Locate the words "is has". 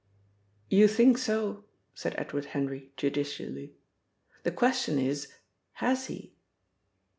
4.97-6.07